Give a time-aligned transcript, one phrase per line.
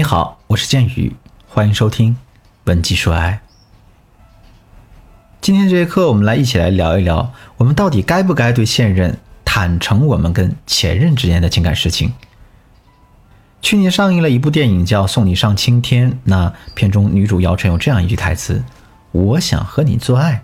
[0.00, 1.14] 你好，我是剑宇，
[1.46, 2.14] 欢迎收听
[2.64, 3.42] 《文姬说爱》。
[5.42, 12.14] 今天这节课，我们来一起来聊一聊，我们到底该不该对现任坦诚我们跟前任之间的情感事情？
[13.60, 18.64] 去年上映了一部电影叫《送你上青天》，那片中女主姚晨有这样一句台词
[19.12, 20.42] ：“我想和你做爱。”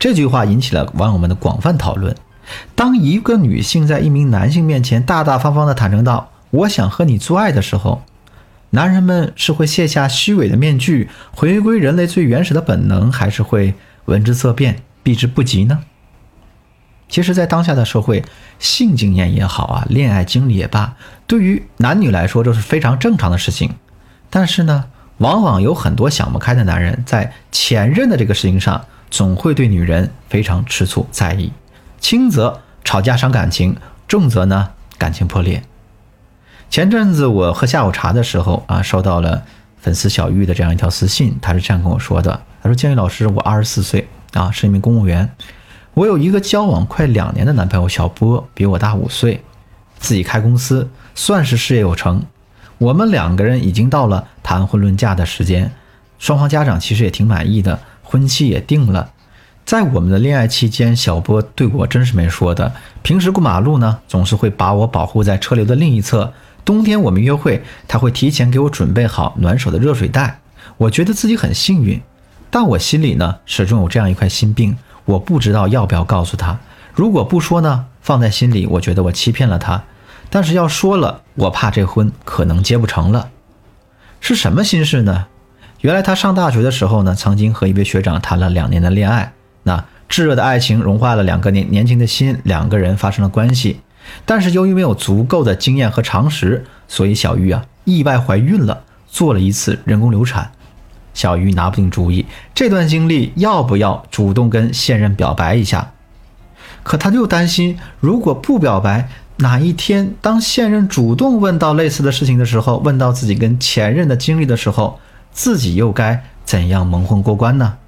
[0.00, 2.16] 这句话引起了网友们的广泛讨论。
[2.74, 8.00] 当一个女性在一名男性面前大大方方的坦诚道“我想和你做爱”的时候，
[8.76, 13.72] 男人们是会卸下虚伪的面具，回归人类最原始的本能，还是会
[14.04, 15.80] 闻之色变，避之不及呢？
[17.08, 18.22] 其实，在当下的社会，
[18.58, 20.94] 性经验也好啊，恋爱经历也罢，
[21.26, 23.76] 对于男女来说都是非常正常的事情。
[24.28, 24.84] 但是呢，
[25.16, 31.50] 往往有很多想不开的男人，在前任的这个事情上，总会对女人非常吃醋在意，
[31.98, 33.74] 轻则吵架伤感情，
[34.06, 34.68] 重则呢
[34.98, 35.62] 感情破裂。
[36.68, 39.42] 前阵子我喝下午茶的时候啊，收到了
[39.80, 45.30] 粉丝小玉的这样一条私信，他是这样跟我说的：“他说，建宇老师，我二十四岁啊，是一名公务员。”
[45.94, 49.42] 我有一个交往快两年的男朋友小波，比我大五岁，
[49.98, 52.22] 自己开公司，算是事业有成。
[52.76, 55.72] 我们两个人已经到了谈婚论嫁的时间，
[56.18, 59.10] 双方家长其实也挺满意的，婚期也定了。
[59.64, 62.70] 在我们的恋爱期间，小波对我真是没说的。
[63.02, 66.30] 平时过马路呢，总是会把我保护在车流的另一侧。
[66.66, 70.40] 冬天我们约会，他会提前给我准备好暖手的热水袋。
[70.76, 72.02] 我觉得自己很幸运，
[72.50, 74.76] 但我心里呢，始终有这样一块心病。
[75.04, 76.58] 我不知道要不要告诉他，
[76.92, 79.84] 如果不说呢，放在心里，我觉得我欺骗了他；
[80.28, 83.30] 但是要说了，我怕这婚可能结不成了。
[84.20, 85.26] 是什么心事呢？
[85.82, 93.80] 原来他上大学的时候呢，曾经和一位学长谈了两年的恋爱，那炙热的爱情融化了两个年年轻的心，两个人发生了关系。
[94.24, 100.50] 但是由于没有足够的经验和常识，所以小玉啊意外怀孕了，做了一次人工流产。
[101.14, 105.92] 小玉拿不定主意，这段经历要不要主动跟现任表白一下？
[106.82, 109.08] 可她就担心，如果不表白，
[109.38, 115.00] 哪一天当现任主动问到类似的事情的时候，问到自己跟前任的经历的时候，
[115.32, 117.78] 自己又该怎样蒙混过关呢？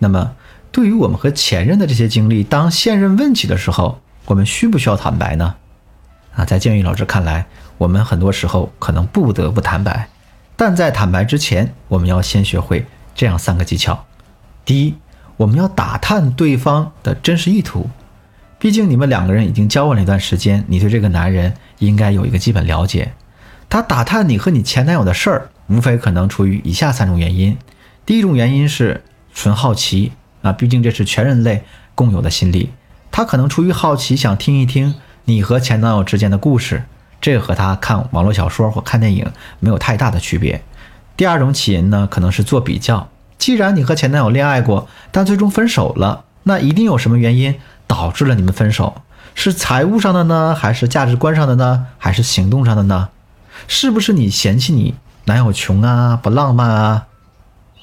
[0.00, 0.32] 那么，
[0.72, 5.54] 对于我们和前任的这些经历，当现任问起的时候，我们需不需要坦白呢？
[6.34, 7.46] 啊，在建宇老师看来，
[7.78, 10.08] 我们很多时候可能不得不坦白。
[10.56, 14.04] 但在坦白之前，我们要先学会这样三个技巧。
[14.64, 14.94] 第一，
[15.36, 17.90] 我们要打探对方的真实意图。
[18.58, 23.12] 毕竟你们两个人已经交往了一段时间，你对这个男人应该有一个基本了解。
[23.68, 27.56] 他打探你和你前男友的事儿，无非可能出于以下三种原因：
[28.06, 29.02] 第一种原因是
[29.34, 30.12] 纯好奇
[30.42, 31.64] 啊，毕竟这是全人类
[31.94, 32.70] 共有的心理。
[33.10, 34.94] 他可能出于好奇，想听一听
[35.24, 36.84] 你和前男友之间的故事。
[37.20, 40.60] 这和他看网络小说或看电影没有太大的区别。
[41.16, 43.08] 第二种起因呢，可能是做比较。
[43.38, 47.54] 既然你和前男友恋爱过，但最终分手了，那一定有什么原因
[47.86, 49.02] 导致了你们分手？
[49.34, 53.08] 是财务上的呢，还是价值观上的呢，还是行动上的呢？
[53.68, 54.96] 是不是你嫌弃你
[55.26, 57.06] 男友穷啊，不浪漫啊？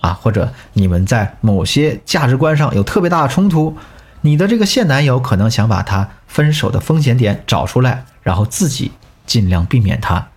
[0.01, 3.77] 啊，或者你们在某些价值观上有特别大的冲突？
[4.21, 8.91] 你的这个现男友可能想把他分手的风险点找出来，然后自己。
[9.29, 10.29] 尽量避免他。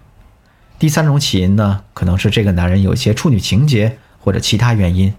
[0.79, 5.15] 第三种起因呢，可能是这个男人有一些处女情节或者其他原因。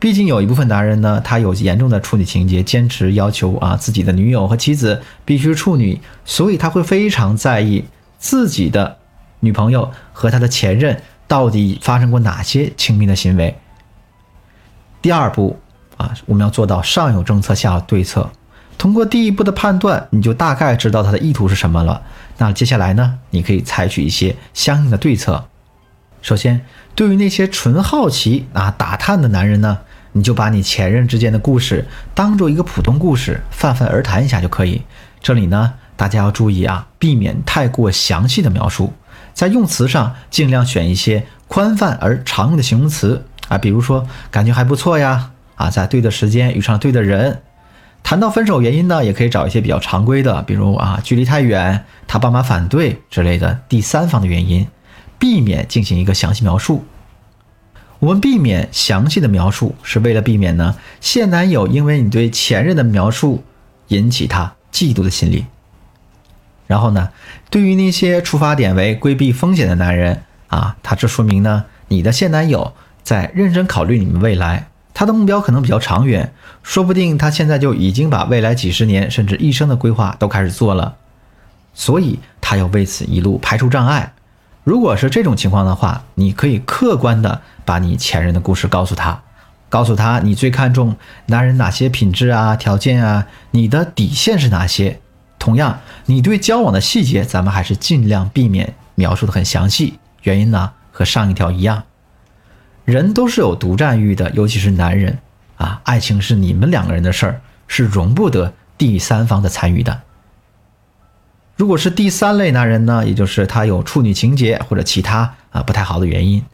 [0.00, 7.84] 毕竟有一部分男人呢，他有严重的处女情节，坚持要求啊自己的女友和妻子必须处女，所以他会非常在意
[8.18, 8.98] 自己的
[9.38, 13.56] 女朋友和他的前任到底发生过哪些亲密的行为。
[15.00, 15.60] 第二步
[15.96, 18.30] 啊，我们要做到上有政策，下有对策。
[18.78, 22.02] 通过第一步的判断，你就大概知道他的意图是什么了。
[22.38, 23.18] 那接下来呢？
[23.30, 25.46] 你可以采取一些相应的对策。
[26.20, 26.60] 首先，
[26.94, 29.78] 对于那些纯好奇啊打探的男人呢，
[30.12, 34.82] 你就把你前任之间的故事当做一个普通故事，泛泛而谈一下就可以。
[35.22, 38.92] 这里呢，大家要注意啊，避免太过详细的描述，
[39.32, 47.42] 在用词上尽量选一些宽泛而常用的形容词啊，比如说感觉还不错呀，啊，在对的时间遇上对的人。
[48.02, 54.68] 谈到分手原因呢，也可以找一些比较常规的，比如啊，距离太远，他爸妈反对之类的第三方的原因，
[55.18, 56.84] 避免进行一个详细描述。
[57.98, 63.42] 我们避免详细的描述，是为了避免呢现男友因为你对前任的描述
[63.88, 65.46] 引起他嫉妒的心理。
[66.68, 67.08] 然后呢，
[67.50, 74.68] 对于那些出发点为规避风险的男人啊，他这说明呢你的现男友在认真考虑你们未来。
[74.98, 76.32] 他的目标可能比较长远，
[76.62, 80.96] 说不定他现在就已经把未来几十年甚至一生的规划都开始做了，
[81.74, 84.14] 所以他要为此一路排除障碍。
[84.64, 89.20] 如果是这种情况的话，你可以客观的把你前任的故事告诉他，
[89.68, 90.96] 告诉他你最看重
[91.26, 94.98] 男人哪些品质啊、条件啊，你的底线是哪些。
[95.38, 99.98] 同样，你对交往的细节，咱们还是尽量避免描述的很详细。
[100.22, 101.82] 原因呢，和上一条一样，
[102.86, 105.18] 人都是有独占欲的，尤其是男人
[105.56, 110.02] 啊，爱情是你们两个人的事儿，是容不得第三方的参与的。
[111.56, 116.44] 如果是第三类男人呢，也就是他有处女情节或者其他啊不太好的原因，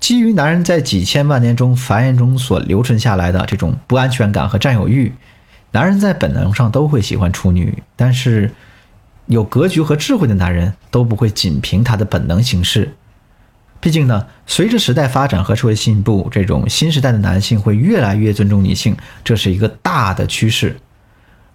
[0.00, 5.12] 基于男人在几千万年中繁衍中所留存下来的这种不安全感和占有欲，
[5.72, 7.82] 男人在本能上都会喜欢处女。
[7.94, 8.50] 但是，
[9.26, 12.94] 有格局和智慧的男人都不会仅凭他的本能行事。
[13.82, 20.76] 毕竟呢，随着时代发展和社会进步，这种新时代的男性会越来越尊重女性，这是一个大的趋势。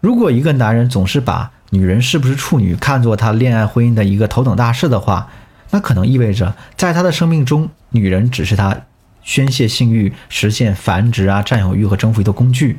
[0.02, 5.30] 如果一个男人总是把女人是不是处女看作他恋爱婚姻的一个头等大事的话，
[5.72, 8.78] 那可能意味着在他的生命中，女人只是他
[9.24, 12.78] 宣泄性欲、实现繁殖啊、占有欲和征服欲的工具。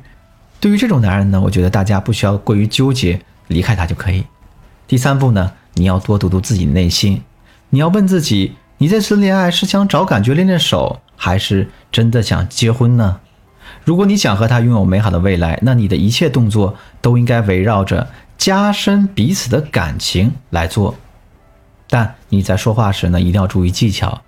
[0.60, 4.24] 对于这种男人呢，我觉得大家不需要过于纠结，离开他就可以。
[4.86, 7.22] 第三步呢，你要多读读自己的内心，
[7.70, 13.20] 你要问自己：你这次恋爱是想找感觉练练手，还是真的想结婚呢？
[13.84, 18.08] 如果你想和他拥有美好的未来，那你的一切动作都应该围绕着。
[18.38, 20.94] 加深彼此的感情来做，
[21.90, 24.22] 但你在说话时呢，一定要注意技巧，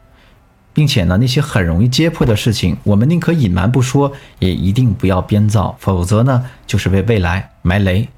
[0.75, 4.11] 并且呢，那些很容易揭破的事情，我们宁可隐瞒不说，
[4.41, 8.08] 也一定不要编造，否则呢，就是为未来埋雷。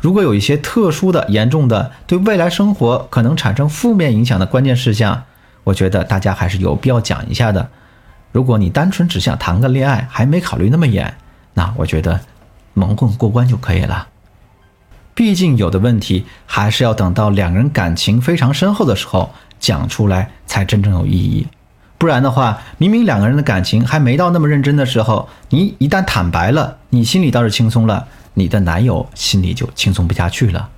[0.00, 5.24] 如果有一些特殊的、严重的，对未来生活可能产生负面影响的关键事项，
[5.64, 7.68] 我觉得大家还是有必要讲一下的。
[8.32, 11.14] 如果你单纯只想谈个恋爱，还没考虑那么严，
[11.54, 12.20] 那我觉得
[12.74, 14.08] 蒙混过关就可以了。
[15.14, 19.30] 毕竟有的问题还是要等到两个人感情非常深厚的时候
[19.60, 21.46] 讲出来才真正有意义，
[21.98, 30.70] 不然的话，明明两个人的感情还没到那么认真的时候，你一旦坦白了，你心里倒是轻松了，你的男友心里就轻松不下去了。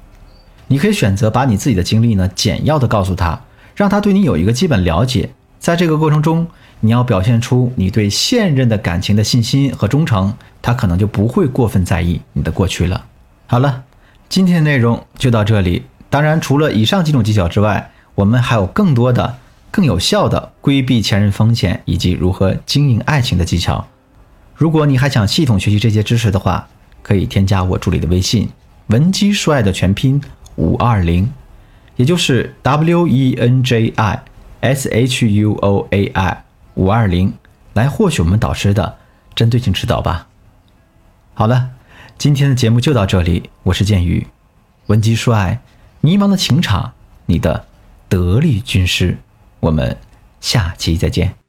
[0.66, 3.40] 你可以选择把你自己的经历呢简要的告诉他，
[3.74, 6.46] 让他对你有一个基本了解，在这个过程中，
[6.80, 13.04] 你要表现出你对现任的感情的信心和忠诚，他可能就不会过分在意你的过去了。
[13.46, 13.82] 好了。
[14.26, 15.84] 今天的内容就到这里。
[16.10, 19.36] 当然，除了以上几种技巧之外，我们还有更多的、
[19.70, 23.86] 更有效的规避前任风险以及如何经营爱情的技巧。
[24.56, 26.66] 如果你还想系统学习这些知识的话，
[27.02, 28.48] 可以添加我助理的微信
[28.88, 30.20] “文姬说爱”的全拼
[30.56, 31.30] 五二零，
[31.96, 34.22] 也就是 W E N J I
[34.60, 36.44] S H U O A I
[36.74, 37.32] 五二零，
[37.74, 38.98] 来获取我们导师的
[39.34, 40.28] 针对性指导吧。
[41.34, 41.70] 好了。
[42.16, 44.24] 今天的节目就到这里，我是剑宇，
[44.86, 45.60] 文姬说爱，
[46.00, 46.92] 迷茫的情场，
[47.26, 47.66] 你的
[48.08, 49.18] 得力军师，
[49.58, 49.98] 我们
[50.40, 51.43] 下期再见。